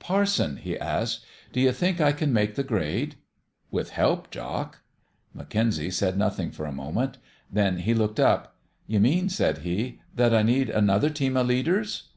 11 0.00 0.06
Parson," 0.06 0.56
he 0.58 0.78
asked," 0.78 1.24
do 1.52 1.58
you 1.60 1.72
think 1.72 2.00
I 2.00 2.12
can 2.12 2.32
make 2.32 2.54
the 2.54 2.62
grade?" 2.62 3.16
"With 3.72 3.90
help, 3.90 4.30
Jock." 4.30 4.82
McKenzie 5.36 5.92
said 5.92 6.16
nothing 6.16 6.52
for 6.52 6.64
a 6.64 6.70
moment. 6.70 7.18
Then 7.50 7.78
he 7.78 7.92
looked 7.92 8.20
up." 8.20 8.54
You 8.86 9.00
mean," 9.00 9.28
said 9.28 9.58
he," 9.66 9.98
that 10.14 10.32
I 10.32 10.44
need 10.44 10.70
another 10.70 11.10
team 11.10 11.36
of 11.36 11.48
leaders 11.48 12.10